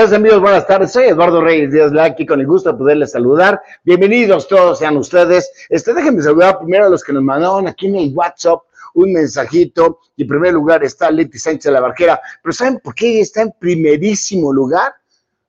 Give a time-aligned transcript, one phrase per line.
[0.00, 0.92] amigos, buenas tardes.
[0.92, 3.60] Soy Eduardo Reyes Díaz Laki, con el gusto de poderles saludar.
[3.84, 5.52] Bienvenidos todos sean ustedes.
[5.68, 8.60] Este, déjenme saludar primero a los que nos mandaron aquí en el WhatsApp
[8.94, 9.98] un mensajito.
[10.16, 12.18] Y en primer lugar está Leti Sánchez de la Barquera.
[12.42, 14.94] Pero ¿saben por qué ella está en primerísimo lugar?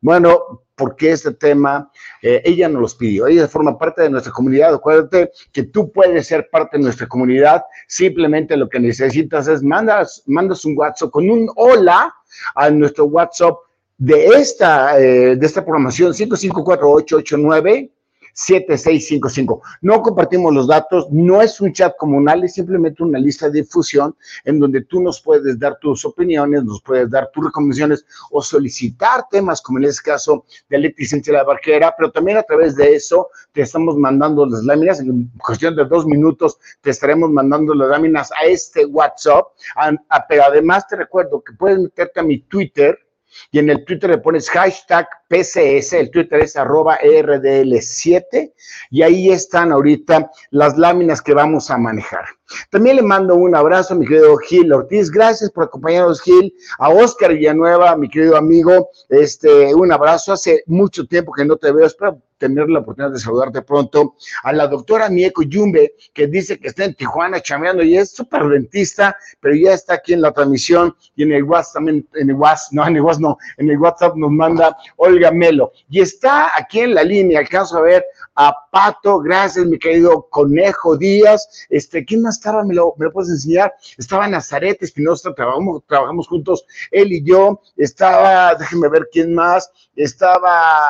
[0.01, 1.90] Bueno, porque este tema
[2.22, 3.28] eh, ella nos los pidió.
[3.28, 4.73] Ella forma parte de nuestra comunidad.
[4.73, 7.63] Acuérdate que tú puedes ser parte de nuestra comunidad.
[7.88, 12.13] Simplemente lo que necesitas es mandas, mandas un WhatsApp con un hola
[12.56, 13.56] a nuestro WhatsApp
[14.01, 17.91] de esta, eh, de esta programación 554889
[18.34, 19.62] 7655.
[19.81, 24.16] No compartimos los datos, no es un chat comunal, es simplemente una lista de difusión
[24.44, 29.25] en donde tú nos puedes dar tus opiniones, nos puedes dar tus recomendaciones o solicitar
[29.29, 32.95] temas, como en este caso de Leti de la Barquera, pero también a través de
[32.95, 37.90] eso te estamos mandando las láminas, en cuestión de dos minutos te estaremos mandando las
[37.90, 39.45] láminas a este WhatsApp,
[40.28, 42.97] pero además te recuerdo que puedes meterte a mi Twitter,
[43.51, 48.53] y en el Twitter le pones hashtag PCS, el Twitter es arroba RDL7
[48.89, 52.25] y ahí están ahorita las láminas que vamos a manejar.
[52.69, 56.89] También le mando un abrazo a mi querido Gil Ortiz, gracias por acompañarnos Gil, a
[56.89, 61.85] Oscar Villanueva, mi querido amigo, este, un abrazo, hace mucho tiempo que no te veo,
[61.85, 66.69] espero tener la oportunidad de saludarte pronto, a la doctora Mieko Yumbe, que dice que
[66.69, 70.95] está en Tijuana chameando y es súper dentista, pero ya está aquí en la transmisión.
[71.16, 72.38] Y en el WhatsApp también, en el
[72.72, 75.72] no, en el WhatsApp no, en el WhatsApp nos manda Olga Melo.
[75.88, 78.03] Y está aquí en la línea, alcanzo a ver
[78.35, 82.63] a Pato, gracias mi querido Conejo Díaz, este, ¿quién más estaba?
[82.63, 83.73] ¿Me lo, me lo puedes enseñar?
[83.97, 90.89] Estaba Nazaret Espinosa, trabajamos, trabajamos juntos, él y yo, estaba, déjenme ver quién más, estaba...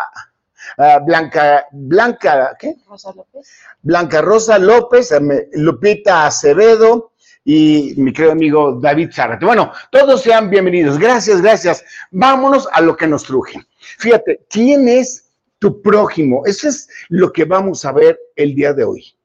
[0.77, 2.75] Ah, Blanca, Blanca, ¿qué?
[2.87, 3.51] Rosa López.
[3.81, 5.11] Blanca Rosa López,
[5.53, 7.13] Lupita Acevedo
[7.43, 9.45] y mi querido amigo David Zárate.
[9.45, 10.99] Bueno, todos sean bienvenidos.
[10.99, 11.83] Gracias, gracias.
[12.11, 13.59] Vámonos a lo que nos truje.
[13.97, 15.30] Fíjate, ¿quién es
[15.61, 16.41] tu prójimo?
[16.45, 19.15] Eso es lo que vamos a ver el día de hoy.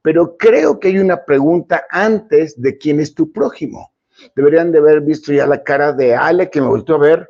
[0.00, 3.92] Pero creo que hay una pregunta antes de quién es tu prójimo.
[4.36, 7.28] Deberían de haber visto ya la cara de Ale que me volvió a ver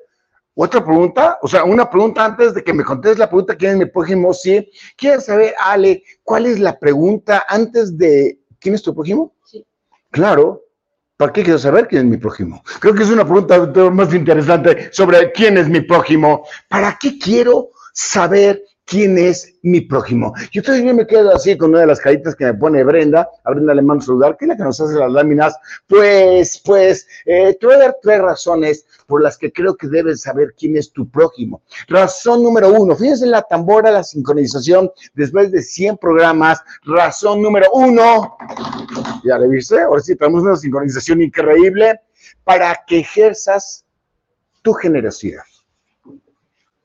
[0.55, 3.79] otra pregunta, o sea, una pregunta antes de que me contestes la pregunta, ¿quién es
[3.79, 4.35] mi prójimo?
[4.35, 4.71] Sí.
[4.99, 9.35] ¿Quieres saber, Ale, cuál es la pregunta antes de quién es tu prójimo?
[9.47, 9.65] Sí.
[10.11, 10.63] Claro.
[11.17, 12.63] ¿Para qué quiero saber quién es mi prójimo?
[12.81, 16.45] Creo que es una pregunta más interesante sobre quién es mi prójimo.
[16.69, 20.35] ¿Para qué quiero saber quién es mi prójimo.
[20.51, 23.29] Y entonces yo me quedo así con una de las caritas que me pone Brenda,
[23.45, 25.57] a Brenda le mando saludar, que es la que nos hace las láminas.
[25.87, 30.23] Pues, pues, eh, te voy a dar tres razones por las que creo que debes
[30.23, 31.63] saber quién es tu prójimo.
[31.89, 36.61] Razón número uno, fíjense en la tambora, la sincronización, después de 100 programas.
[36.85, 38.37] Razón número uno,
[39.25, 42.01] ya le viste, ahora sí, tenemos una sincronización increíble
[42.45, 43.85] para que ejerzas
[44.63, 45.43] tu generosidad.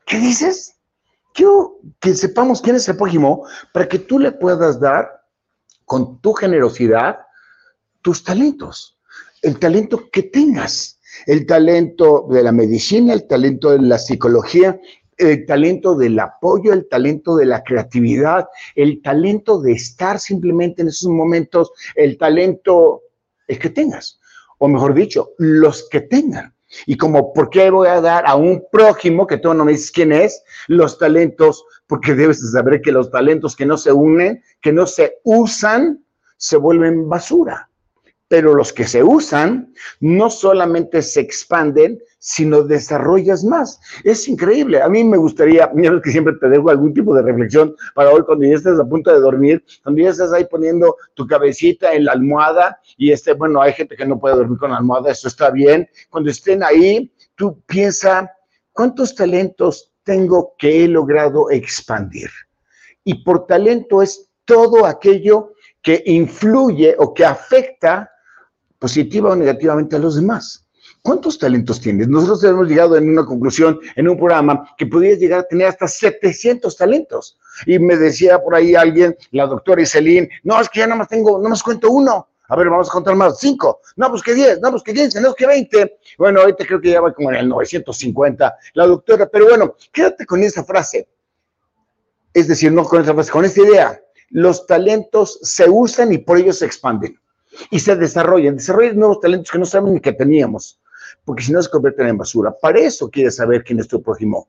[0.05, 0.76] ¿Qué dices?
[1.37, 5.21] Quiero que sepamos quién es el prójimo para que tú le puedas dar
[5.85, 7.19] con tu generosidad
[8.01, 8.99] tus talentos,
[9.43, 14.79] el talento que tengas, el talento de la medicina, el talento de la psicología,
[15.17, 20.89] el talento del apoyo, el talento de la creatividad, el talento de estar simplemente en
[20.89, 23.03] esos momentos, el talento,
[23.47, 24.19] el que tengas,
[24.57, 26.56] o mejor dicho, los que tengan.
[26.85, 29.91] Y como, ¿por qué voy a dar a un prójimo que tú no me dices
[29.91, 31.63] quién es los talentos?
[31.87, 36.03] Porque debes saber que los talentos que no se unen, que no se usan,
[36.37, 37.69] se vuelven basura.
[38.27, 43.79] Pero los que se usan no solamente se expanden, sino desarrollas más.
[44.03, 44.81] Es increíble.
[44.81, 48.23] A mí me gustaría, mira que siempre te dejo algún tipo de reflexión para hoy
[48.23, 52.05] cuando ya estés a punto de dormir, cuando ya estés ahí poniendo tu cabecita en
[52.05, 55.27] la almohada y este, bueno, hay gente que no puede dormir con la almohada, eso
[55.27, 55.87] está bien.
[56.09, 58.29] Cuando estén ahí, tú piensa,
[58.73, 62.29] ¿cuántos talentos tengo que he logrado expandir?
[63.03, 68.11] Y por talento es todo aquello que influye o que afecta
[68.79, 70.67] positiva o negativamente a los demás.
[71.01, 72.07] ¿Cuántos talentos tienes?
[72.07, 75.87] Nosotros hemos llegado en una conclusión, en un programa, que podías llegar a tener hasta
[75.87, 77.37] 700 talentos.
[77.65, 81.07] Y me decía por ahí alguien, la doctora Iselín, no, es que ya nada más
[81.07, 82.27] tengo, no más cuento uno.
[82.49, 83.81] A ver, vamos a contar más, cinco.
[83.95, 85.97] No, pues diez, no, pues que quince, no, pues que veinte.
[86.17, 90.25] Bueno, ahorita creo que ya va como en el 950 la doctora, pero bueno, quédate
[90.25, 91.09] con esa frase.
[92.33, 94.01] Es decir, no con esa frase, con esta idea.
[94.29, 97.17] Los talentos se usan y por ello se expanden
[97.69, 100.79] y se desarrollan, desarrollan nuevos talentos que no saben ni que teníamos,
[101.25, 102.55] porque si no se convierten en basura.
[102.61, 104.47] Para eso quieres saber quién es tu prójimo.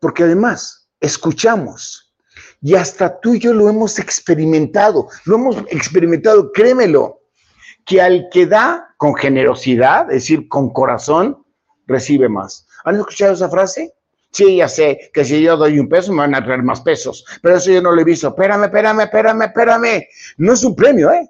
[0.00, 2.12] Porque además, escuchamos
[2.60, 7.20] y hasta tú y yo lo hemos experimentado, lo hemos experimentado, créemelo,
[7.84, 11.44] que al que da con generosidad, es decir, con corazón,
[11.86, 12.66] recibe más.
[12.84, 13.94] ¿Han escuchado esa frase?
[14.30, 17.24] Sí, ya sé que si yo doy un peso me van a traer más pesos,
[17.42, 18.28] pero eso yo no lo he visto.
[18.28, 20.06] Espérame, espérame, espérame, espérame.
[20.36, 21.28] No es un premio, ¿eh?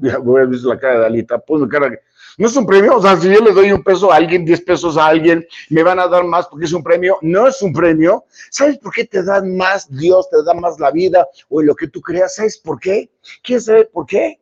[0.00, 1.90] Ya voy a ver la cara de Alita, pues cara.
[2.38, 4.60] No es un premio, o sea, si yo le doy un peso a alguien, diez
[4.60, 7.16] pesos a alguien, me van a dar más porque es un premio.
[7.22, 8.26] No es un premio.
[8.50, 11.74] ¿Sabes por qué te dan más Dios, te da más la vida o en lo
[11.74, 12.34] que tú creas?
[12.34, 13.10] ¿Sabes por qué?
[13.42, 14.38] ¿Quieres saber por qué?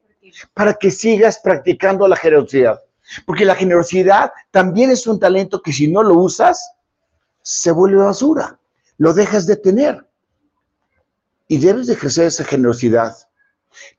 [0.55, 2.83] Para que sigas practicando la generosidad.
[3.27, 6.69] Porque la generosidad también es un talento que si no lo usas,
[7.43, 8.59] se vuelve basura.
[8.99, 10.05] Lo dejas de tener.
[11.47, 13.15] Y debes de ejercer esa generosidad.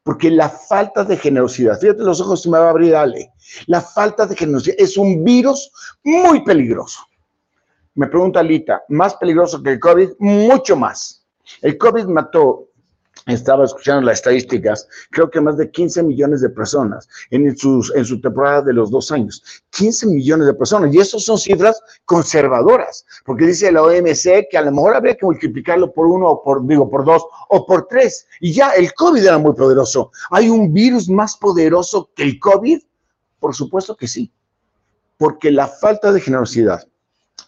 [0.04, 3.32] Porque la falta de generosidad, fíjate los ojos, se me va a abrir, Ale.
[3.68, 5.72] La falta de generosidad es un virus
[6.04, 7.02] muy peligroso.
[7.96, 10.10] Me pregunta Alita, ¿más peligroso que el COVID?
[10.20, 11.26] Mucho más.
[11.62, 12.70] El COVID mató
[13.34, 18.06] estaba escuchando las estadísticas, creo que más de 15 millones de personas en, sus, en
[18.06, 19.44] su temporada de los dos años.
[19.72, 20.94] 15 millones de personas.
[20.94, 25.26] Y eso son cifras conservadoras, porque dice la OMC que a lo mejor habría que
[25.26, 28.28] multiplicarlo por uno o por, digo, por dos o por tres.
[28.40, 30.12] Y ya el COVID era muy poderoso.
[30.30, 32.82] ¿Hay un virus más poderoso que el COVID?
[33.40, 34.32] Por supuesto que sí.
[35.18, 36.88] Porque la falta de generosidad,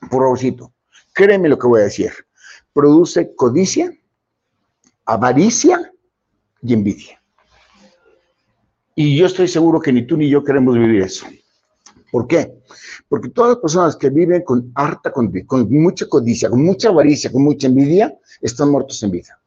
[0.10, 0.72] por favorcito,
[1.14, 2.12] créeme lo que voy a decir,
[2.74, 3.92] produce codicia
[5.08, 5.92] avaricia
[6.62, 7.22] y envidia.
[8.94, 11.26] Y yo estoy seguro que ni tú ni yo queremos vivir eso.
[12.12, 12.52] ¿Por qué?
[13.08, 15.32] Porque todas las personas que viven con harta, con,
[15.70, 19.40] mucha codicia, con mucha avaricia, con mucha envidia, están muertos en vida.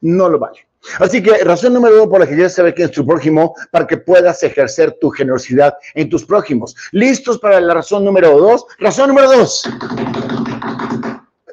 [0.00, 0.66] No lo vale.
[0.98, 3.86] Así que razón número uno por la que quieres saber quién es tu prójimo, para
[3.86, 6.74] que puedas ejercer tu generosidad en tus prójimos.
[6.90, 8.66] ¿Listos para la razón número dos?
[8.78, 9.62] Razón número dos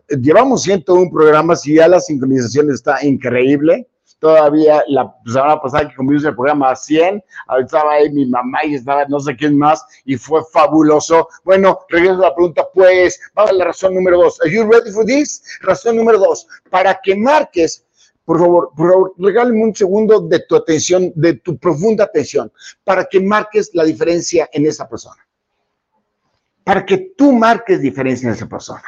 [0.09, 3.87] llevamos 101 programas y ya la sincronización está increíble.
[4.19, 7.23] Todavía la semana pasada que convivimos el programa 100,
[7.61, 11.29] estaba ahí mi mamá y estaba no sé quién más y fue fabuloso.
[11.45, 14.41] Bueno, regreso a la pregunta, pues, vamos a la razón número dos.
[14.41, 15.41] Are you ready for this?
[15.61, 17.85] Razón número dos, para que marques
[18.29, 22.51] por favor, por favor, regálame un segundo de tu atención, de tu profunda atención,
[22.83, 25.27] para que marques la diferencia en esa persona.
[26.63, 28.83] Para que tú marques diferencia en esa persona.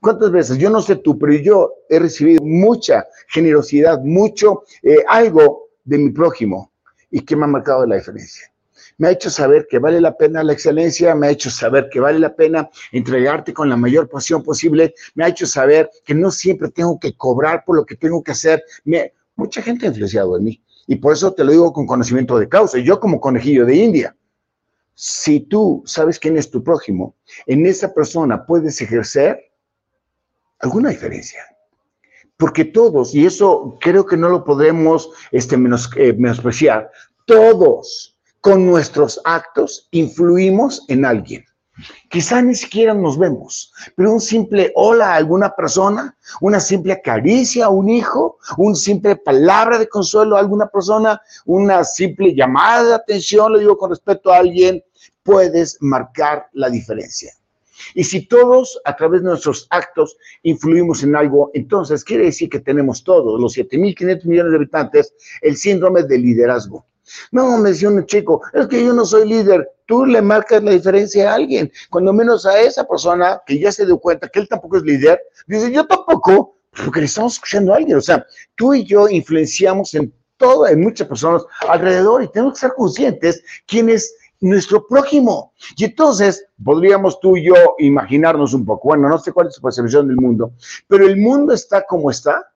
[0.00, 0.56] ¿Cuántas veces?
[0.56, 6.10] Yo no sé tú, pero yo he recibido mucha generosidad, mucho, eh, algo de mi
[6.10, 6.72] prójimo
[7.10, 8.50] y que me ha marcado la diferencia.
[8.96, 12.00] Me ha hecho saber que vale la pena la excelencia, me ha hecho saber que
[12.00, 16.30] vale la pena entregarte con la mayor pasión posible, me ha hecho saber que no
[16.30, 18.62] siempre tengo que cobrar por lo que tengo que hacer.
[18.84, 22.38] Me, mucha gente ha influenciado en mí y por eso te lo digo con conocimiento
[22.38, 22.78] de causa.
[22.78, 24.16] Yo como conejillo de India,
[24.94, 27.16] si tú sabes quién es tu prójimo,
[27.46, 29.49] en esa persona puedes ejercer
[30.60, 31.44] alguna diferencia.
[32.36, 36.90] Porque todos, y eso creo que no lo podemos este, menos, eh, menospreciar,
[37.26, 41.44] todos con nuestros actos influimos en alguien.
[42.10, 47.66] Quizá ni siquiera nos vemos, pero un simple hola a alguna persona, una simple caricia
[47.66, 52.94] a un hijo, una simple palabra de consuelo a alguna persona, una simple llamada de
[52.94, 54.82] atención, lo digo con respeto a alguien,
[55.22, 57.32] puedes marcar la diferencia.
[57.94, 62.60] Y si todos a través de nuestros actos influimos en algo, entonces quiere decir que
[62.60, 66.86] tenemos todos, los 7.500 millones de habitantes, el síndrome de liderazgo.
[67.32, 69.68] No, me decía un chico, es que yo no soy líder.
[69.86, 73.84] Tú le marcas la diferencia a alguien, cuando menos a esa persona que ya se
[73.84, 77.76] dio cuenta que él tampoco es líder, dice, yo tampoco, porque le estamos escuchando a
[77.76, 77.98] alguien.
[77.98, 82.60] O sea, tú y yo influenciamos en todo, en muchas personas alrededor y tenemos que
[82.60, 85.52] ser conscientes quiénes nuestro prójimo.
[85.76, 89.62] Y entonces podríamos tú y yo imaginarnos un poco, bueno, no sé cuál es su
[89.62, 90.52] percepción del mundo,
[90.88, 92.46] pero el mundo está como está.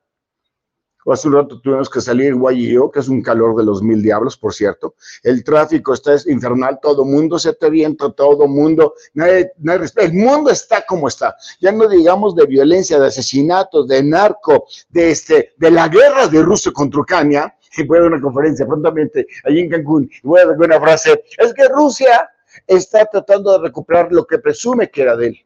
[1.07, 4.03] Hace un rato tuvimos que salir en Guayillo, que es un calor de los mil
[4.03, 4.95] diablos, por cierto.
[5.23, 10.51] El tráfico está infernal, todo mundo se te viento, todo mundo, nadie, nadie, el mundo
[10.51, 11.37] está como está.
[11.61, 16.41] Ya no digamos de violencia, de asesinatos, de narco, de, este, de la guerra de
[16.41, 20.41] Rusia contra Ucrania, y voy a dar una conferencia prontamente allí en Cancún y voy
[20.41, 22.29] a dar una frase, es que Rusia
[22.67, 25.39] está tratando de recuperar lo que presume que era de él.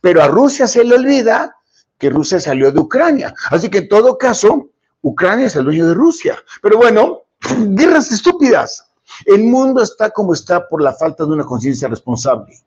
[0.00, 1.54] Pero a Rusia se le olvida
[1.98, 3.34] que Rusia salió de Ucrania.
[3.50, 4.70] Así que en todo caso,
[5.02, 6.38] Ucrania es el dueño de Rusia.
[6.62, 7.22] Pero bueno,
[7.58, 8.90] guerras estúpidas.
[9.26, 12.58] El mundo está como está por la falta de una conciencia responsable.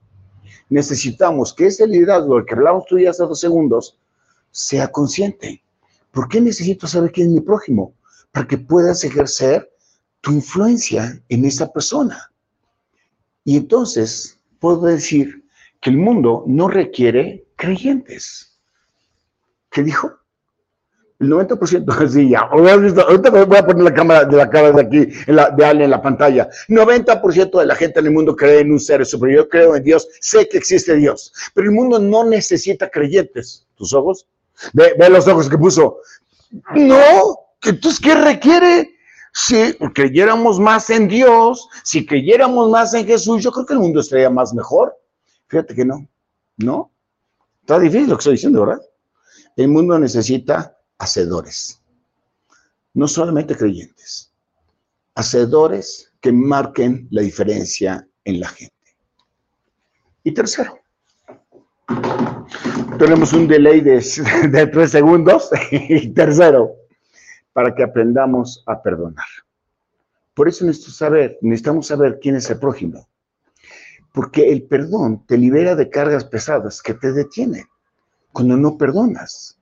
[0.69, 3.97] Necesitamos que ese liderazgo del que hablamos tú ya hace dos segundos
[4.51, 5.63] sea consciente.
[6.11, 7.93] ¿Por qué necesito saber quién es mi prójimo?
[8.31, 9.71] Para que puedas ejercer
[10.21, 12.31] tu influencia en esa persona.
[13.43, 15.45] Y entonces puedo decir
[15.81, 18.59] que el mundo no requiere creyentes.
[19.71, 20.11] ¿Qué dijo?
[21.19, 22.41] El 90%, sí, ya.
[22.41, 25.85] Ahorita voy a poner la cámara de la cara de aquí, en la, de alguien
[25.85, 26.49] en la pantalla.
[26.67, 29.45] 90% de la gente en el mundo cree en un ser superior.
[29.45, 31.33] Yo creo en Dios, sé que existe Dios.
[31.53, 33.65] Pero el mundo no necesita creyentes.
[33.75, 34.27] ¿Tus ojos?
[34.73, 35.99] Ve, ve los ojos que puso.
[36.75, 38.95] No, entonces, ¿qué requiere?
[39.33, 43.99] Si creyéramos más en Dios, si creyéramos más en Jesús, yo creo que el mundo
[43.99, 44.97] estaría más mejor.
[45.47, 46.07] Fíjate que no,
[46.57, 46.91] ¿no?
[47.61, 48.81] Está difícil lo que estoy diciendo, ¿verdad?
[49.55, 51.81] El mundo necesita hacedores,
[52.93, 54.31] no solamente creyentes,
[55.13, 58.73] hacedores que marquen la diferencia en la gente.
[60.23, 60.79] Y tercero,
[62.97, 64.01] tenemos un delay de,
[64.71, 65.49] tres segundos.
[65.71, 66.75] Y tercero,
[67.57, 69.25] para que aprendamos a perdonar.
[70.35, 73.07] Por eso necesitamos saber, necesitamos saber quién es el prójimo.
[74.13, 77.65] Porque el perdón te libera de cargas pesadas que te detienen
[78.31, 79.57] cuando no perdonas.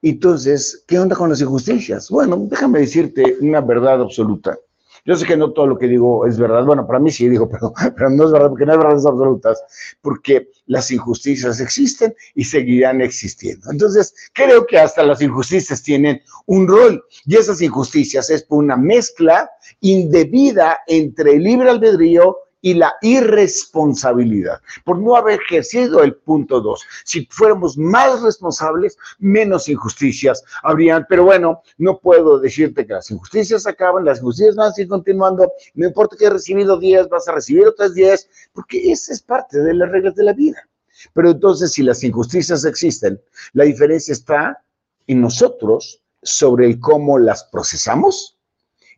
[0.00, 2.08] Entonces, ¿qué onda con las injusticias?
[2.10, 4.56] Bueno, déjame decirte una verdad absoluta.
[5.04, 6.64] Yo sé que no todo lo que digo es verdad.
[6.64, 7.48] Bueno, para mí sí digo,
[7.96, 9.62] pero, no es verdad, porque no hay verdades absolutas,
[10.00, 13.70] porque las injusticias existen y seguirán existiendo.
[13.70, 18.76] Entonces, creo que hasta las injusticias tienen un rol y esas injusticias es por una
[18.76, 26.60] mezcla indebida entre el libre albedrío y la irresponsabilidad, por no haber ejercido el punto
[26.60, 26.84] dos.
[27.04, 33.66] Si fuéramos más responsables, menos injusticias habrían, pero bueno, no puedo decirte que las injusticias
[33.66, 37.32] acaban, las injusticias van a seguir continuando, no importa que hayas recibido 10, vas a
[37.32, 40.68] recibir otras 10, porque esa es parte de las reglas de la vida.
[41.14, 43.20] Pero entonces, si las injusticias existen,
[43.54, 44.62] la diferencia está
[45.06, 48.38] en nosotros sobre el cómo las procesamos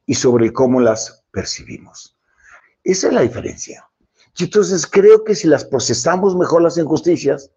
[0.04, 2.16] y sobre el cómo las percibimos.
[2.84, 3.88] Esa es la diferencia.
[4.36, 7.50] Y entonces creo que si las procesamos mejor las injusticias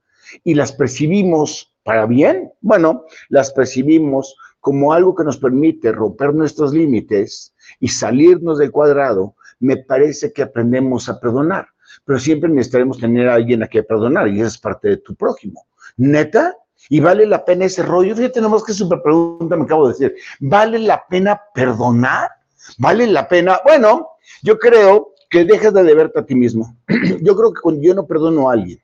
[0.43, 6.73] y las percibimos para bien, bueno, las percibimos como algo que nos permite romper nuestros
[6.73, 11.67] límites y salirnos del cuadrado, me parece que aprendemos a perdonar.
[12.03, 15.15] Pero siempre necesitaremos tener a alguien a quien perdonar y esa es parte de tu
[15.15, 15.65] prójimo.
[15.97, 16.55] ¿Neta?
[16.89, 18.15] ¿Y vale la pena ese rollo?
[18.15, 20.15] Fíjate nomás que súper pregunta me acabo de decir.
[20.39, 22.29] ¿Vale la pena perdonar?
[22.77, 23.59] ¿Vale la pena?
[23.63, 24.09] Bueno,
[24.43, 26.77] yo creo que dejes de deberte a ti mismo.
[27.21, 28.79] Yo creo que cuando yo no perdono a alguien,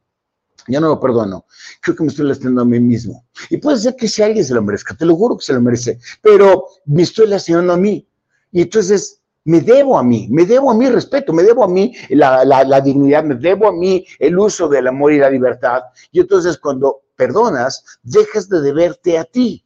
[0.68, 1.46] ya no lo perdono,
[1.82, 3.26] creo que me estoy lastimando a mí mismo.
[3.50, 5.62] Y puede ser que si alguien se lo merezca, te lo juro que se lo
[5.62, 8.06] merece, pero me estoy lastimando a mí.
[8.52, 11.96] Y entonces me debo a mí, me debo a mí respeto, me debo a mí
[12.10, 15.84] la, la, dignidad, me debo a mí el uso del amor y la libertad.
[16.12, 19.64] Y entonces cuando perdonas, dejas de deberte a ti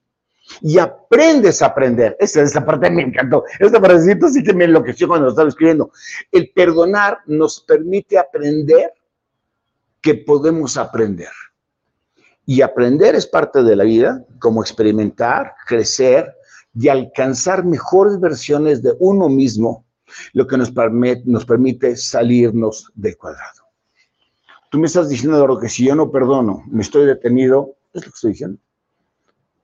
[0.62, 2.16] y aprendes a aprender.
[2.20, 3.44] Esa, esa parte me encantó.
[3.60, 5.92] Esta partecita sí que me enloqueció cuando lo estaba escribiendo.
[6.32, 8.94] El perdonar nos permite aprender
[10.02, 11.32] que podemos aprender.
[12.46, 16.36] Y aprender es parte de la vida, como experimentar, crecer
[16.76, 19.86] y alcanzar mejores versiones de uno mismo,
[20.34, 23.64] lo que nos permite, nos permite salirnos del cuadrado.
[24.70, 28.12] Tú me estás diciendo, Eduardo, que si yo no perdono, me estoy detenido, es lo
[28.12, 28.60] que estoy diciendo.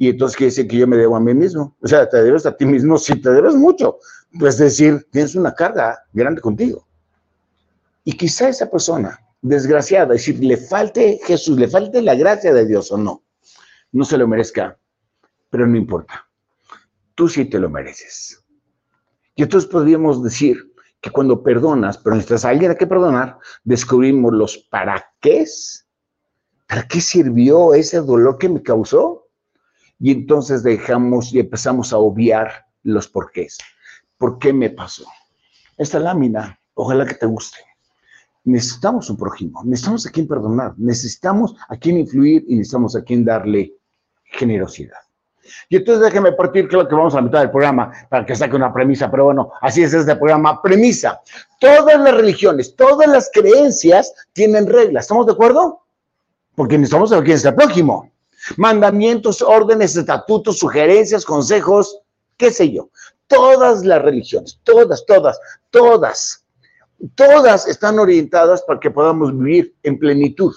[0.02, 1.78] Y entonces quiere decir que yo me debo a mí mismo.
[1.80, 4.00] O sea, te debes a ti mismo, si te debes mucho.
[4.42, 6.88] Es decir, tienes una carga grande contigo.
[8.04, 12.66] Y quizá esa persona, desgraciada, es decir, le falte Jesús, le falte la gracia de
[12.66, 13.22] Dios o no,
[13.92, 14.76] no se lo merezca,
[15.52, 16.28] pero no importa.
[17.14, 18.44] Tú sí te lo mereces.
[19.36, 24.58] Y entonces podríamos decir que cuando perdonas, pero necesitas alguien a que perdonar, descubrimos los
[24.58, 25.46] para qué.
[26.68, 29.21] ¿Para qué sirvió ese dolor que me causó?
[30.02, 33.60] Y entonces dejamos y empezamos a obviar los porqués.
[34.18, 35.06] ¿Por qué me pasó?
[35.78, 37.60] Esta lámina, ojalá que te guste.
[38.44, 43.24] Necesitamos un prójimo, necesitamos a quien perdonar, necesitamos a quien influir y necesitamos a quien
[43.24, 43.76] darle
[44.24, 44.98] generosidad.
[45.70, 48.56] Y entonces déjeme partir, creo que vamos a la mitad del programa para que saque
[48.56, 50.60] una premisa, pero bueno, así es este programa.
[50.64, 51.22] Premisa.
[51.60, 55.04] Todas las religiones, todas las creencias tienen reglas.
[55.04, 55.84] ¿Estamos de acuerdo?
[56.56, 58.12] Porque necesitamos saber quién es el prójimo
[58.58, 62.00] mandamientos, órdenes, estatutos, sugerencias, consejos,
[62.38, 62.90] qué sé yo.
[63.28, 66.46] Todas las religiones, todas, todas, todas,
[67.16, 70.54] todas están orientadas para que podamos vivir en plenitud.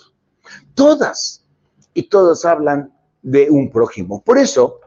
[0.75, 1.45] Todas.
[1.95, 4.23] Y todas hablan de un prójimo.
[4.23, 4.81] Por eso,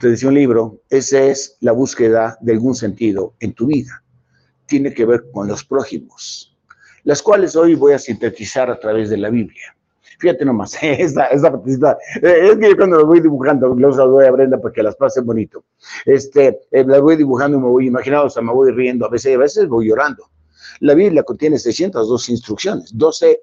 [0.00, 4.02] te decía un libro, esa es la búsqueda de algún sentido en tu vida.
[4.66, 6.56] Tiene que ver con los prójimos,
[7.04, 9.75] las cuales hoy voy a sintetizar a través de la Biblia.
[10.18, 14.26] Fíjate nomás, esa, esa partecita, eh, es que yo cuando lo voy dibujando, los doy
[14.26, 15.64] a Brenda para que las pase bonito.
[16.04, 19.10] Este, eh, las voy dibujando y me voy imaginando, o sea, me voy riendo, a
[19.10, 20.30] veces, a veces voy llorando.
[20.80, 23.40] La Biblia contiene 612 instrucciones, 12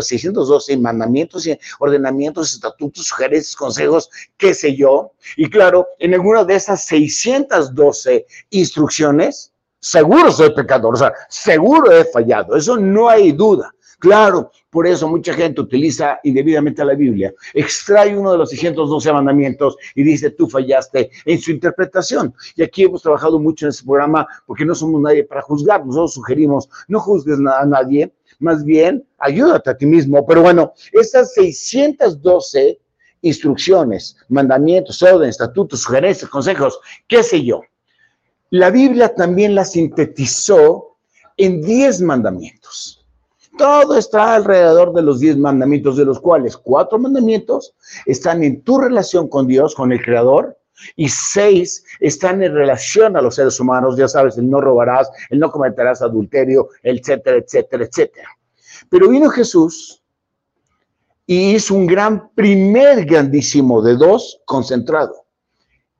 [0.00, 1.48] 612 mandamientos,
[1.78, 5.12] ordenamientos, estatutos, sugerencias, consejos, qué sé yo.
[5.36, 12.04] Y claro, en alguna de esas 612 instrucciones, seguro soy pecador, o sea, seguro he
[12.04, 13.72] fallado, eso no hay duda.
[14.00, 19.76] Claro, por eso mucha gente utiliza indebidamente la Biblia, extrae uno de los 612 mandamientos
[19.94, 22.34] y dice, tú fallaste en su interpretación.
[22.56, 26.14] Y aquí hemos trabajado mucho en este programa porque no somos nadie para juzgar, nosotros
[26.14, 30.26] sugerimos, no juzgues a nadie, más bien ayúdate a ti mismo.
[30.26, 32.80] Pero bueno, esas 612
[33.20, 37.60] instrucciones, mandamientos, órdenes, estatutos, sugerencias, consejos, qué sé yo.
[38.48, 40.96] La Biblia también la sintetizó
[41.36, 42.99] en 10 mandamientos.
[43.60, 47.74] Todo está alrededor de los diez mandamientos, de los cuales cuatro mandamientos
[48.06, 50.56] están en tu relación con Dios, con el Creador,
[50.96, 55.40] y seis están en relación a los seres humanos, ya sabes, el no robarás, el
[55.40, 58.28] no cometerás adulterio, etcétera, etcétera, etcétera.
[58.88, 60.02] Pero vino Jesús
[61.26, 65.26] y hizo un gran primer grandísimo de dos concentrado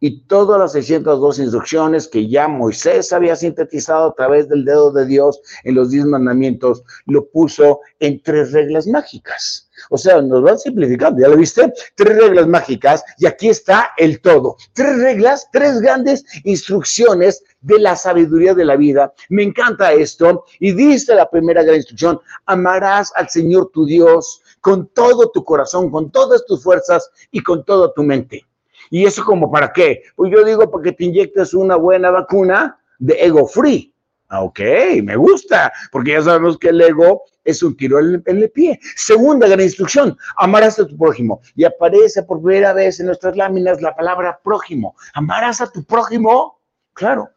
[0.01, 5.07] y todas las 602 instrucciones que ya Moisés había sintetizado a través del dedo de
[5.07, 9.69] Dios en los diez mandamientos, lo puso en tres reglas mágicas.
[9.91, 11.73] O sea, nos van simplificando, ¿ya lo viste?
[11.95, 14.57] Tres reglas mágicas y aquí está el todo.
[14.73, 19.13] Tres reglas, tres grandes instrucciones de la sabiduría de la vida.
[19.29, 20.45] Me encanta esto.
[20.59, 25.91] Y dice la primera gran instrucción, amarás al Señor tu Dios con todo tu corazón,
[25.91, 28.45] con todas tus fuerzas y con toda tu mente.
[28.91, 30.03] ¿Y eso como para qué?
[30.17, 33.95] Pues yo digo para que te inyectes una buena vacuna de ego free.
[34.29, 34.61] Ah, ok,
[35.03, 38.79] me gusta, porque ya sabemos que el ego es un tiro en el, pie.
[38.95, 41.41] Segunda gran instrucción, amarás a tu prójimo.
[41.57, 44.95] Y aparece por primera vez en nuestras láminas la palabra prójimo.
[45.15, 46.61] Amarás a tu prójimo,
[46.93, 47.29] claro.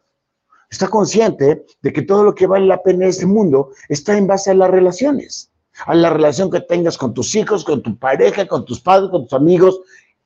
[0.70, 4.26] Está consciente de que todo lo que vale la pena en este mundo está en
[4.26, 5.50] base a las relaciones,
[5.86, 9.24] a la relación que tengas con tus hijos, con tu pareja, con tus padres, con
[9.24, 9.80] tus amigos,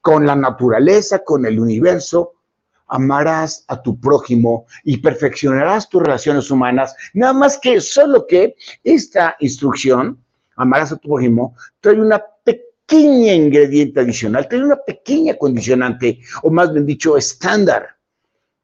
[0.09, 2.33] con la naturaleza, con el universo,
[2.87, 6.97] amarás a tu prójimo y perfeccionarás tus relaciones humanas.
[7.12, 10.18] Nada más que solo que esta instrucción,
[10.57, 16.73] amarás a tu prójimo, trae una pequeña ingrediente adicional, trae una pequeña condicionante, o más
[16.73, 17.88] bien dicho, estándar.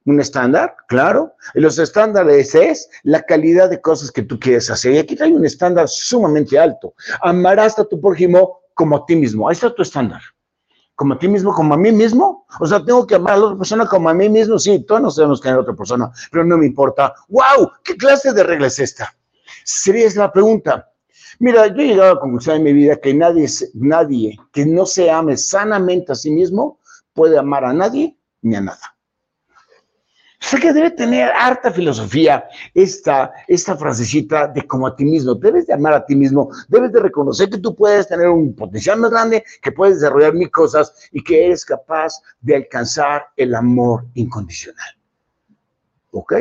[0.07, 1.35] Un estándar, claro.
[1.53, 4.95] Los estándares es la calidad de cosas que tú quieres hacer.
[4.95, 6.95] Y aquí trae un estándar sumamente alto.
[7.21, 9.47] Amarás a tu prójimo como a ti mismo.
[9.47, 10.23] Ahí está tu estándar
[10.95, 12.47] como a ti mismo, como a mí mismo.
[12.61, 14.59] O sea, tengo que amar a la otra persona como a mí mismo.
[14.59, 17.15] Sí, todos nos tenemos que amar a otra persona, pero no me importa.
[17.29, 17.73] ¡Wow!
[17.83, 19.15] ¿Qué clase de regla es esta?
[19.65, 20.91] Sería esa la pregunta.
[21.41, 24.87] Mira, yo he llegado a la conclusión en mi vida que nadie, nadie que no
[24.87, 26.79] se ame sanamente a sí mismo
[27.13, 28.94] puede amar a nadie ni a nada.
[30.45, 35.35] Sé que debe tener harta filosofía esta, esta frasecita de como a ti mismo.
[35.35, 38.99] Debes de amar a ti mismo, debes de reconocer que tú puedes tener un potencial
[38.99, 44.05] más grande, que puedes desarrollar mil cosas y que eres capaz de alcanzar el amor
[44.13, 44.95] incondicional.
[46.11, 46.35] ¿Ok?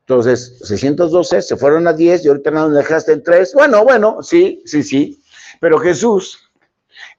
[0.00, 3.54] Entonces, 612 se fueron a 10 y ahorita nos dejaste en 3.
[3.54, 5.22] Bueno, bueno, sí, sí, sí.
[5.58, 6.50] Pero Jesús,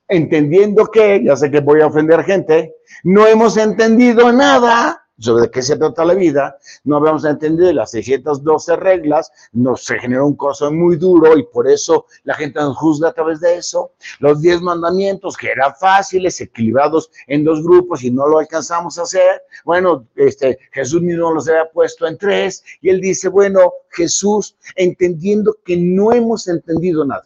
[0.07, 5.61] entendiendo que, ya sé que voy a ofender gente, no hemos entendido nada sobre qué
[5.61, 10.79] se trata la vida, no habíamos entendido las 612 reglas, nos se generó un corazón
[10.79, 13.93] muy duro y por eso la gente nos juzga a través de eso.
[14.19, 19.03] Los 10 mandamientos, que eran fáciles, equilibrados en dos grupos y no lo alcanzamos a
[19.03, 24.57] hacer, bueno, este, Jesús mismo los había puesto en tres y él dice, bueno, Jesús,
[24.75, 27.25] entendiendo que no hemos entendido nada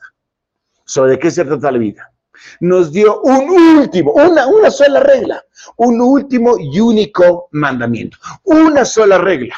[0.86, 2.15] sobre qué se trata la vida
[2.60, 5.44] nos dio un último, una, una sola regla,
[5.78, 9.56] un último y único mandamiento, una sola regla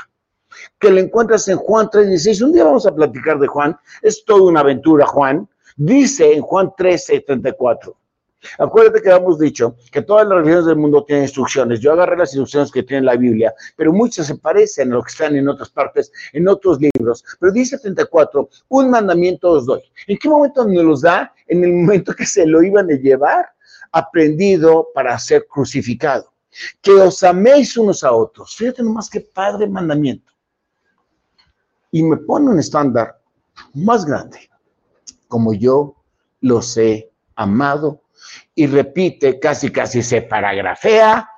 [0.79, 2.41] que le encuentras en Juan 3:16.
[2.43, 5.47] Un día vamos a platicar de Juan, es toda una aventura Juan.
[5.75, 7.95] Dice en Juan 13:34,
[8.57, 11.79] Acuérdate que habíamos dicho que todas las religiones del mundo tienen instrucciones.
[11.79, 15.11] Yo agarré las instrucciones que tiene la Biblia, pero muchas se parecen a lo que
[15.11, 17.23] están en otras partes, en otros libros.
[17.39, 19.81] Pero dice 34, un mandamiento os doy.
[20.07, 21.33] ¿En qué momento nos los da?
[21.47, 23.47] En el momento que se lo iban a llevar
[23.91, 26.31] aprendido para ser crucificado.
[26.81, 28.55] Que os améis unos a otros.
[28.55, 30.31] Fíjate nomás qué padre mandamiento.
[31.91, 33.19] Y me pone un estándar
[33.73, 34.49] más grande,
[35.27, 35.95] como yo
[36.41, 38.01] los he amado
[38.55, 41.29] y repite, casi casi se paragrafea,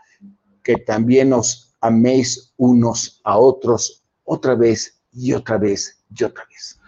[0.63, 6.79] que también os améis unos a otros otra vez y otra vez y otra vez.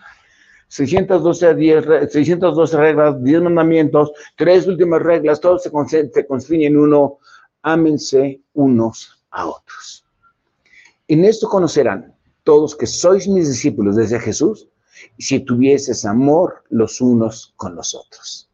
[0.68, 7.18] 612, 10, 612 reglas, 10 mandamientos, tres últimas reglas, todos se, se construyen en uno,
[7.62, 10.06] ámense unos a otros.
[11.08, 14.70] En esto conocerán todos que sois mis discípulos desde Jesús,
[15.18, 18.50] si tuvieses amor los unos con los otros.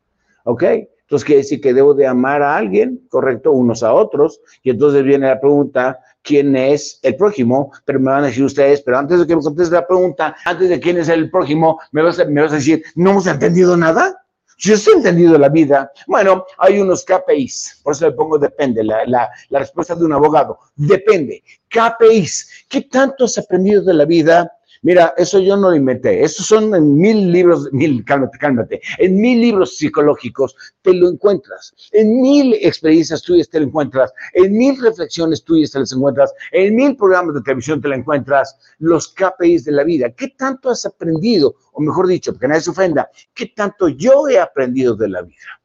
[0.46, 0.64] ¿Ok?
[1.08, 4.42] Entonces quiere decir que debo de amar a alguien, correcto, unos a otros.
[4.62, 7.72] Y entonces viene la pregunta, ¿quién es el prójimo?
[7.86, 10.68] Pero me van a decir ustedes, pero antes de que me conteste la pregunta, antes
[10.68, 13.78] de quién es el prójimo, me vas a, me vas a decir, ¿no hemos entendido
[13.78, 14.22] nada?
[14.58, 15.90] Yo he entendido la vida.
[16.08, 20.12] Bueno, hay unos KPIs, por eso le pongo depende, la, la, la respuesta de un
[20.12, 20.60] abogado.
[20.76, 21.42] Depende.
[21.70, 22.66] KPIs.
[22.68, 24.52] ¿Qué tanto has aprendido de la vida?
[24.88, 26.24] Mira, eso yo no lo inventé.
[26.24, 28.80] Esos son en mil libros, mil, cálmate, cálmate.
[29.00, 31.76] En mil libros psicológicos te lo encuentras.
[31.92, 34.14] En mil experiencias tuyas te lo encuentras.
[34.32, 36.34] En mil reflexiones tuyas te las encuentras.
[36.54, 38.58] En mil programas de televisión te lo encuentras.
[38.80, 40.10] Los KPIs de la vida.
[40.12, 41.56] ¿Qué tanto has aprendido?
[41.74, 45.60] O mejor dicho, porque nadie se ofenda, ¿qué tanto yo he aprendido de la vida?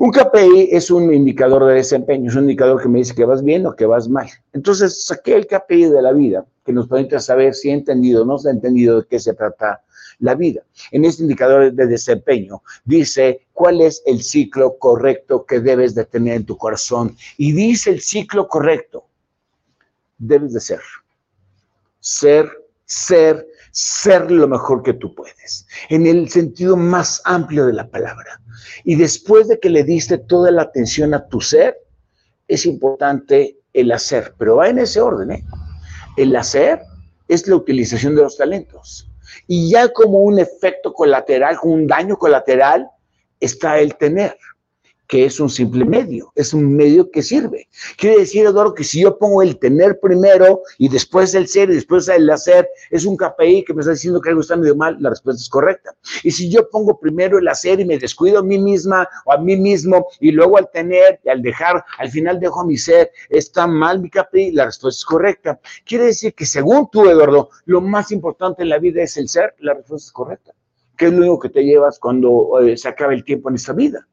[0.00, 3.42] Un KPI es un indicador de desempeño, es un indicador que me dice que vas
[3.42, 4.28] bien o que vas mal.
[4.52, 8.24] Entonces saqué el KPI de la vida, que nos permite saber si he entendido o
[8.24, 9.82] no se ha entendido de qué se trata
[10.20, 10.62] la vida.
[10.92, 16.34] En este indicador de desempeño dice cuál es el ciclo correcto que debes de tener
[16.34, 17.16] en tu corazón.
[17.36, 19.04] Y dice el ciclo correcto,
[20.16, 20.80] debes de ser.
[21.98, 22.48] Ser,
[22.88, 28.40] ser, ser lo mejor que tú puedes, en el sentido más amplio de la palabra.
[28.82, 31.78] Y después de que le diste toda la atención a tu ser,
[32.48, 35.30] es importante el hacer, pero va en ese orden.
[35.30, 35.44] ¿eh?
[36.16, 36.80] El hacer
[37.28, 39.08] es la utilización de los talentos.
[39.46, 42.88] Y ya como un efecto colateral, como un daño colateral,
[43.38, 44.36] está el tener
[45.08, 47.66] que es un simple medio, es un medio que sirve.
[47.96, 51.76] Quiere decir, Eduardo, que si yo pongo el tener primero y después el ser y
[51.76, 54.98] después el hacer, es un KPI que me está diciendo que algo está medio mal,
[55.00, 55.96] la respuesta es correcta.
[56.22, 59.38] Y si yo pongo primero el hacer y me descuido a mí misma o a
[59.38, 63.66] mí mismo y luego al tener y al dejar, al final dejo mi ser, está
[63.66, 65.58] mal mi KPI, la respuesta es correcta.
[65.86, 69.54] Quiere decir que según tú, Eduardo, lo más importante en la vida es el ser,
[69.60, 70.52] la respuesta es correcta.
[70.98, 73.72] ¿Qué es lo único que te llevas cuando eh, se acaba el tiempo en esta
[73.72, 74.06] vida?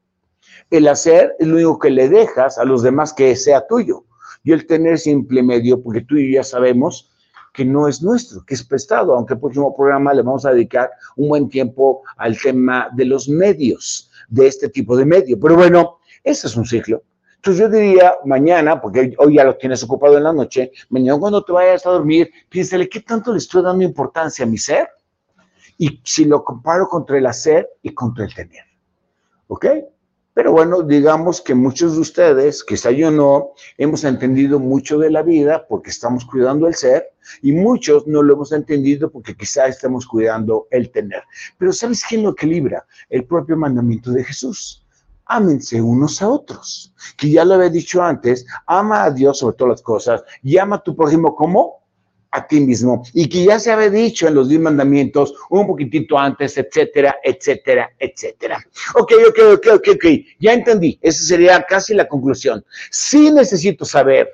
[0.70, 4.04] El hacer es lo único que le dejas a los demás que sea tuyo.
[4.42, 7.10] Y el tener simple medio, porque tú y yo ya sabemos
[7.52, 10.90] que no es nuestro, que es prestado, aunque el próximo programa le vamos a dedicar
[11.16, 15.40] un buen tiempo al tema de los medios, de este tipo de medio.
[15.40, 17.02] Pero bueno, ese es un ciclo.
[17.36, 21.44] Entonces yo diría mañana, porque hoy ya lo tienes ocupado en la noche, mañana cuando
[21.44, 24.88] te vayas a dormir, piénsale, ¿qué tanto le estoy dando importancia a mi ser?
[25.78, 28.64] Y si lo comparo contra el hacer y contra el tener.
[29.46, 29.66] ¿Ok?
[30.36, 35.22] Pero bueno, digamos que muchos de ustedes, quizá yo no, hemos entendido mucho de la
[35.22, 40.06] vida porque estamos cuidando el ser y muchos no lo hemos entendido porque quizá estamos
[40.06, 41.22] cuidando el tener.
[41.56, 42.84] Pero ¿sabes quién lo equilibra?
[43.08, 44.86] El propio mandamiento de Jesús.
[45.24, 46.92] Ámense unos a otros.
[47.16, 50.76] Que ya lo había dicho antes, ama a Dios sobre todas las cosas y ama
[50.76, 51.85] a tu prójimo como
[52.36, 56.18] a ti mismo y que ya se había dicho en los diez mandamientos un poquitito
[56.18, 58.62] antes, etcétera, etcétera, etcétera.
[58.94, 60.04] Ok, ok, ok, ok, ok,
[60.38, 60.98] ya entendí.
[61.00, 62.64] Esa sería casi la conclusión.
[62.90, 64.30] Sí necesito saber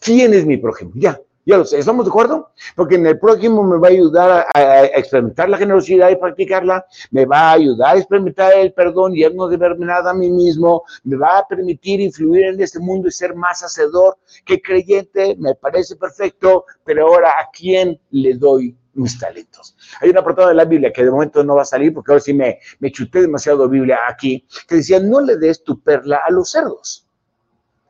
[0.00, 0.90] quién es mi prójimo.
[0.96, 2.50] Ya, ya lo sé, ¿estamos de acuerdo?
[2.76, 7.26] Porque en el próximo me va a ayudar a, experimentar la generosidad y practicarla, me
[7.26, 11.16] va a ayudar a experimentar el perdón y no deberme nada a mí mismo, me
[11.16, 15.96] va a permitir influir en este mundo y ser más hacedor que creyente, me parece
[15.96, 19.74] perfecto, pero ahora ¿a quién le doy mis talentos.
[20.00, 22.20] Hay una apartado de la Biblia que de momento no va a salir porque ahora
[22.20, 26.30] sí me, me chuté demasiado Biblia aquí, que decía, no le des tu perla a
[26.30, 27.06] los cerdos.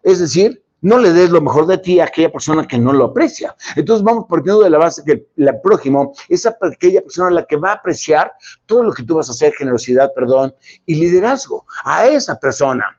[0.02, 3.06] Es decir, no le des lo mejor de ti a aquella persona que no lo
[3.06, 3.56] aprecia.
[3.76, 7.70] Entonces vamos partiendo de la base que la prójimo es aquella persona la que va
[7.70, 8.32] a apreciar
[8.66, 12.98] todo lo que tú vas a hacer, generosidad, perdón y liderazgo a esa persona.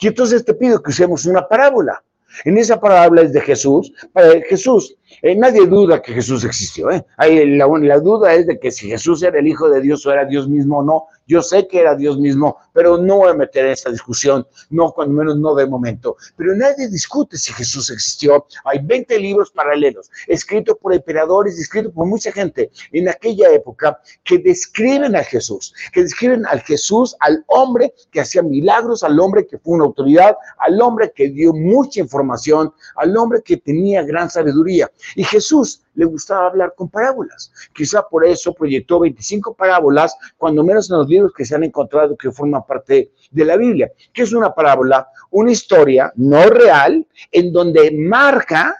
[0.00, 2.02] Y entonces te pido que usemos una parábola.
[2.44, 3.92] En esa parábola es de Jesús.
[4.12, 6.90] Para Jesús, eh, nadie duda que Jesús existió.
[6.90, 7.04] ¿eh?
[7.18, 10.24] la, la, duda es de que si Jesús era el Hijo de Dios o era
[10.24, 11.06] Dios mismo o no.
[11.26, 14.92] Yo sé que era Dios mismo, pero no voy a meter en esa discusión, no,
[14.92, 16.16] cuando menos no de momento.
[16.36, 18.46] Pero nadie discute si Jesús existió.
[18.64, 24.38] Hay 20 libros paralelos, escritos por emperadores, escritos por mucha gente en aquella época, que
[24.38, 29.58] describen a Jesús, que describen al Jesús, al hombre que hacía milagros, al hombre que
[29.58, 34.90] fue una autoridad, al hombre que dio mucha información, al hombre que tenía gran sabiduría.
[35.16, 37.52] Y Jesús le gustaba hablar con parábolas.
[37.72, 42.16] Quizá por eso proyectó 25 parábolas, cuando menos en los libros que se han encontrado
[42.16, 43.90] que forman parte de la Biblia.
[44.12, 45.08] ¿Qué es una parábola?
[45.30, 48.76] Una historia no real en donde marca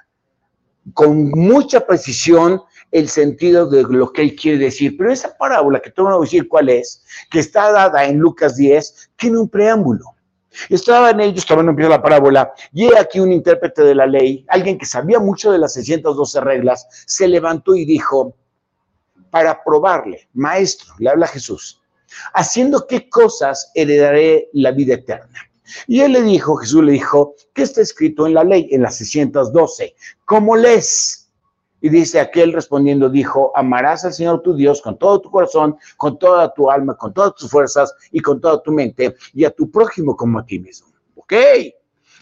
[0.92, 4.96] con mucha precisión el sentido de lo que él quiere decir.
[4.96, 8.56] Pero esa parábola, que te voy a decir cuál es, que está dada en Lucas
[8.56, 10.13] 10, tiene un preámbulo.
[10.68, 14.78] Estaban ellos, todavía no empieza la parábola, y aquí un intérprete de la ley, alguien
[14.78, 18.36] que sabía mucho de las 612 reglas, se levantó y dijo,
[19.30, 21.82] para probarle, maestro, le habla Jesús,
[22.34, 25.40] haciendo qué cosas heredaré la vida eterna.
[25.86, 28.96] Y él le dijo, Jesús le dijo, ¿qué está escrito en la ley, en las
[28.98, 29.94] 612?
[30.24, 31.23] ¿Cómo lees?
[31.84, 36.18] Y dice aquel respondiendo, dijo, amarás al Señor tu Dios con todo tu corazón, con
[36.18, 39.70] toda tu alma, con todas tus fuerzas y con toda tu mente, y a tu
[39.70, 40.88] prójimo como a ti mismo.
[41.14, 41.34] ¿Ok?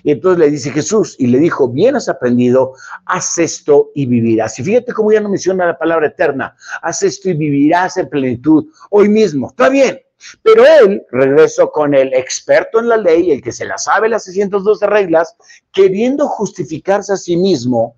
[0.03, 2.73] Y entonces le dice Jesús, y le dijo, bien has aprendido,
[3.07, 4.59] haz esto y vivirás.
[4.59, 8.67] Y fíjate cómo ya no menciona la palabra eterna, haz esto y vivirás en plenitud
[8.91, 9.51] hoy mismo.
[9.51, 10.01] Está bien,
[10.43, 14.25] pero él regresó con el experto en la ley, el que se la sabe las
[14.25, 15.37] 612 reglas,
[15.71, 17.95] queriendo justificarse a sí mismo,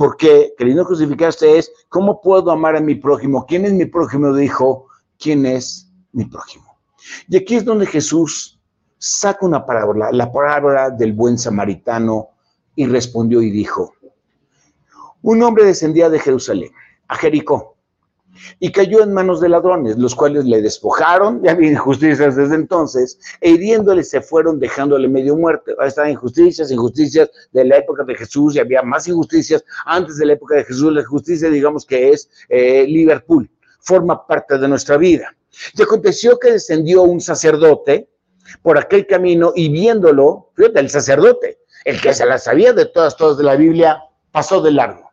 [0.00, 3.44] porque queriendo justificarse es, ¿cómo puedo amar a mi prójimo?
[3.44, 4.34] ¿Quién es mi prójimo?
[4.34, 4.86] Dijo,
[5.18, 6.78] ¿quién es mi prójimo?
[7.28, 8.58] Y aquí es donde Jesús
[8.96, 12.30] saca una parábola, la parábola del buen samaritano,
[12.74, 13.92] y respondió y dijo,
[15.20, 16.72] un hombre descendía de Jerusalén
[17.06, 17.76] a Jericó
[18.58, 23.18] y cayó en manos de ladrones, los cuales le despojaron, ya había injusticias desde entonces,
[23.40, 25.72] e hiriéndole se fueron dejándole medio muerto.
[25.72, 30.26] Ahora están injusticias, injusticias de la época de Jesús, y había más injusticias antes de
[30.26, 30.92] la época de Jesús.
[30.92, 33.50] La justicia, digamos que es eh, Liverpool,
[33.80, 35.34] forma parte de nuestra vida.
[35.74, 38.08] Y aconteció que descendió un sacerdote
[38.62, 43.16] por aquel camino y viéndolo, fíjate, el sacerdote, el que se la sabía de todas,
[43.16, 45.10] todas de la Biblia, pasó de largo.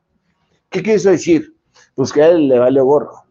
[0.69, 1.57] ¿Qué quiere decir?
[1.97, 3.23] Pues que a él le vale gorro.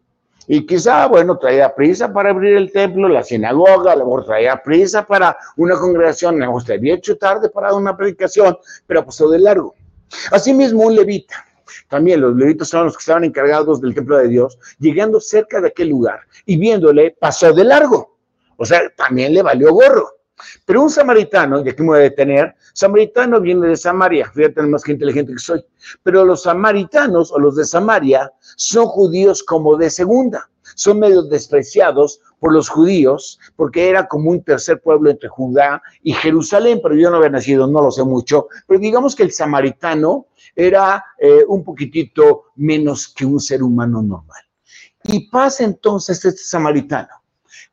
[0.45, 4.61] Y quizá, bueno, traía prisa para abrir el templo, la sinagoga, a lo mejor traía
[4.61, 9.73] prisa para una congregación, me gustaría hecho tarde para una predicación, pero pasó de largo.
[10.31, 11.45] Asimismo, un levita,
[11.87, 15.69] también los levitas son los que estaban encargados del templo de Dios, llegando cerca de
[15.69, 18.17] aquel lugar y viéndole, pasó de largo.
[18.57, 20.09] O sea, también le valió gorro.
[20.65, 24.83] Pero un samaritano, y aquí me voy a detener, samaritano viene de Samaria, fíjate más
[24.83, 25.65] que inteligente que soy,
[26.03, 32.21] pero los samaritanos o los de Samaria son judíos como de segunda, son medio despreciados
[32.39, 37.09] por los judíos, porque era como un tercer pueblo entre Judá y Jerusalén, pero yo
[37.09, 41.63] no había nacido, no lo sé mucho, pero digamos que el samaritano era eh, un
[41.63, 44.41] poquitito menos que un ser humano normal.
[45.03, 47.09] Y pasa entonces este samaritano,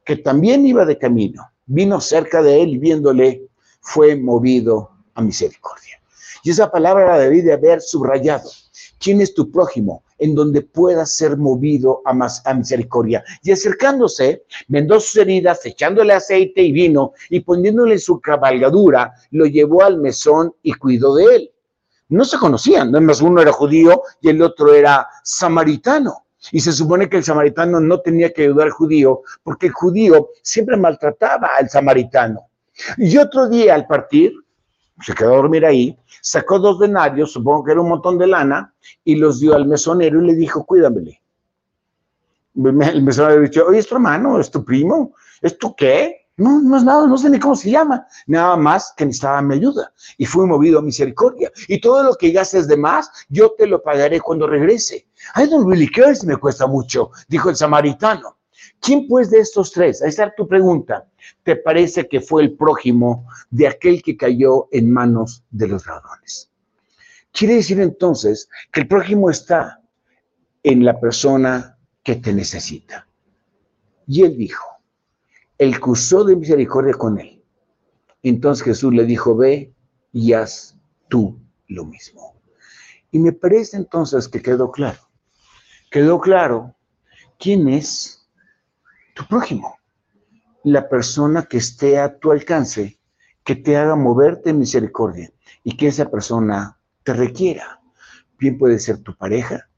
[0.04, 3.48] que también iba de camino, vino cerca de él y viéndole
[3.80, 6.00] fue movido a misericordia.
[6.42, 8.50] Y esa palabra la debí de haber subrayado.
[8.98, 10.02] ¿Quién es tu prójimo?
[10.18, 13.24] En donde pueda ser movido a, más, a misericordia.
[13.42, 19.82] Y acercándose, vendó sus heridas, echándole aceite y vino, y poniéndole su cabalgadura, lo llevó
[19.82, 21.50] al mesón y cuidó de él.
[22.08, 26.23] No se conocían, no más uno era judío y el otro era samaritano.
[26.52, 30.30] Y se supone que el samaritano no tenía que ayudar al judío porque el judío
[30.42, 32.48] siempre maltrataba al samaritano.
[32.98, 34.32] Y otro día al partir,
[35.00, 38.74] se quedó a dormir ahí, sacó dos denarios, supongo que era un montón de lana,
[39.04, 41.20] y los dio al mesonero y le dijo, cuídamele.
[42.56, 44.38] El mesonero le dijo, oye, ¿es tu hermano?
[44.38, 45.14] ¿Es tu primo?
[45.42, 46.23] ¿Es tu qué?
[46.36, 48.06] No, no es nada, no sé ni cómo se llama.
[48.26, 49.92] Nada más que necesitaba mi ayuda.
[50.18, 51.50] Y fui movido a misericordia.
[51.68, 55.06] Y todo lo que gastes de más, yo te lo pagaré cuando regrese.
[55.36, 58.38] I don't really care si me cuesta mucho, dijo el samaritano.
[58.80, 60.02] ¿Quién pues de estos tres?
[60.02, 61.06] Ahí está tu pregunta.
[61.42, 66.50] ¿Te parece que fue el prójimo de aquel que cayó en manos de los ladrones?
[67.32, 69.80] Quiere decir entonces que el prójimo está
[70.62, 73.06] en la persona que te necesita.
[74.06, 74.73] Y él dijo,
[75.58, 77.42] el que de misericordia con él.
[78.22, 79.72] Entonces Jesús le dijo, ve
[80.12, 80.76] y haz
[81.08, 81.38] tú
[81.68, 82.40] lo mismo.
[83.10, 84.98] Y me parece entonces que quedó claro.
[85.90, 86.74] Quedó claro
[87.38, 88.26] quién es
[89.14, 89.78] tu prójimo.
[90.64, 92.98] La persona que esté a tu alcance,
[93.44, 95.30] que te haga moverte en misericordia
[95.62, 97.80] y que esa persona te requiera.
[98.38, 99.68] Bien puede ser tu pareja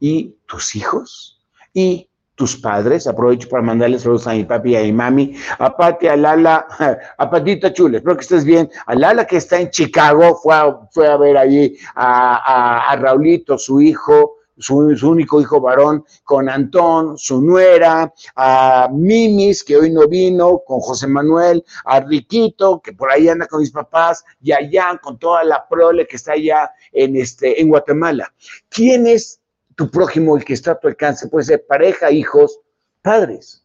[0.00, 1.40] y tus hijos
[1.72, 2.05] y
[2.36, 3.08] tus padres.
[3.08, 6.66] Aprovecho para mandarles saludos a mi papi y a mi mami, a Pati, a Lala,
[7.18, 8.70] a Patita Chule, espero que estés bien.
[8.86, 13.58] A Lala que está en Chicago, fue a, fue a ver allí a, a, Raulito,
[13.58, 20.06] su hijo, su, único hijo varón, con Antón, su nuera, a Mimis, que hoy no
[20.06, 24.98] vino, con José Manuel, a Riquito, que por ahí anda con mis papás, y allá
[25.02, 28.32] con toda la prole que está allá en, este, en Guatemala.
[28.68, 29.40] ¿Quién es
[29.76, 32.58] tu prójimo, el que está a tu alcance, puede ser pareja, hijos,
[33.02, 33.64] padres,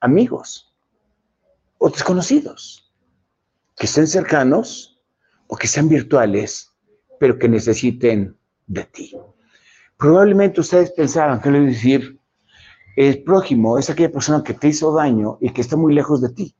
[0.00, 0.74] amigos
[1.78, 2.92] o desconocidos,
[3.76, 4.98] que estén cercanos
[5.46, 6.72] o que sean virtuales,
[7.20, 8.36] pero que necesiten
[8.66, 9.16] de ti.
[9.96, 12.18] Probablemente ustedes pensaban que le decir,
[12.96, 16.30] el prójimo es aquella persona que te hizo daño y que está muy lejos de
[16.30, 16.54] ti.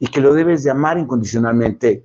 [0.00, 2.04] y que lo debes de amar incondicionalmente,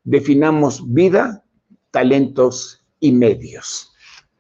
[0.02, 1.42] definamos vida,
[1.90, 3.92] talentos y medios.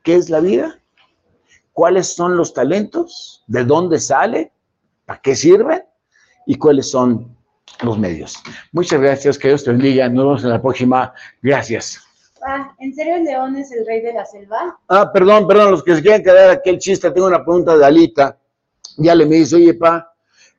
[0.02, 0.80] ¿Qué es la vida?
[1.72, 3.42] ¿Cuáles son los talentos?
[3.46, 4.52] ¿De dónde sale?
[5.06, 5.82] ¿Para qué sirven?
[6.46, 7.36] ¿Y cuáles son
[7.82, 8.36] los medios?
[8.72, 10.08] Muchas gracias, que Dios te bendiga.
[10.08, 11.12] Nos vemos en la próxima.
[11.42, 12.00] Gracias.
[12.46, 14.78] Ah, ¿En serio el león es el rey de la selva?
[14.88, 17.86] Ah, perdón, perdón, los que se quieren quedar aquí el chiste, tengo una pregunta de
[17.86, 18.38] Alita.
[18.98, 20.13] Ya le me dice, oye, pa,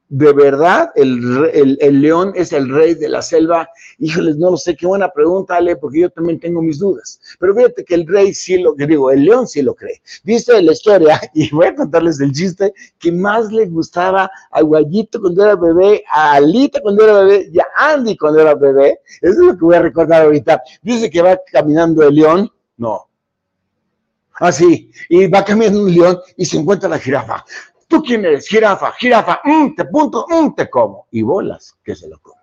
[0.07, 3.67] de verdad el, león es el rey de la selva?
[3.97, 7.19] Híjoles, no lo sé, qué buena pregunta, Ale, porque yo también tengo mis dudas.
[7.39, 10.01] Pero fíjate que el rey sí lo, digo, el león sí lo cree.
[10.23, 15.19] Viste la historia, y voy a contarles el chiste que más le gustaba a Guayito
[15.19, 18.99] cuando era bebé, a Alita cuando era bebé y a Andy cuando era bebé.
[19.21, 20.61] Eso es lo que voy a recordar ahorita.
[20.81, 23.09] Dice que va caminando el león, no.
[24.37, 27.45] Así, ah, y va caminando un león y se encuentra la jirafa.
[27.95, 28.45] ¿Tú quién eres?
[28.49, 31.07] Jirafa, jirafa, mm, te punto, mm, te como.
[31.11, 32.41] Y bolas, que se lo come.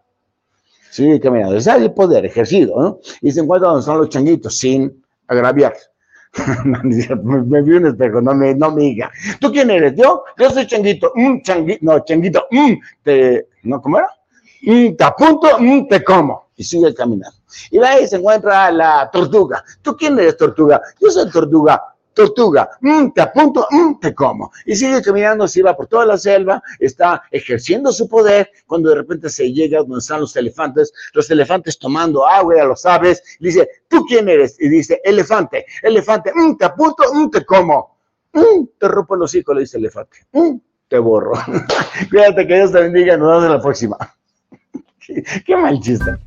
[0.90, 1.56] Sigue caminando.
[1.56, 2.98] Es el poder ejercido, ¿no?
[3.20, 5.74] Y se encuentra donde son los changuitos, sin agraviar.
[6.64, 9.10] me, vi un espejo, no me, no me diga.
[9.40, 9.94] ¿Tú quién eres?
[9.94, 12.72] Yo, yo soy changuito, mm, changuito, no, changuito, mm,
[13.02, 14.08] te, ¿no, cómo era?
[14.62, 16.46] Mm, te apunto, mm, te como.
[16.56, 17.36] Y sigue caminando.
[17.70, 19.62] Y ahí se encuentra la tortuga.
[19.82, 20.80] ¿Tú quién eres, tortuga?
[20.98, 24.52] Yo soy tortuga tortuga, mm, te apunto, mm, te como.
[24.66, 28.96] Y sigue caminando, se va por toda la selva, está ejerciendo su poder, cuando de
[28.96, 33.68] repente se llega donde están los elefantes, los elefantes tomando agua a los aves, dice,
[33.88, 34.56] ¿tú quién eres?
[34.60, 37.96] Y dice, elefante, elefante, mm, te apunto, te como.
[38.78, 40.18] te rompo los hijos, le dice el elefante.
[40.88, 41.32] te borro.
[42.10, 43.96] Cuídate, que Dios te bendiga, nos vemos en la próxima.
[45.46, 46.18] qué mal chiste.